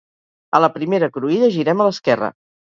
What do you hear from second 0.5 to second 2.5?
A la primera cruïlla girem a l'esquerra